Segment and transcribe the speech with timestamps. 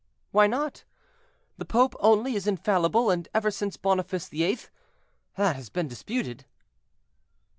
[0.31, 0.83] "Why not?
[1.59, 4.57] The pope only is infallible, and ever since Boniface VIII.
[5.35, 6.43] that has been disputed."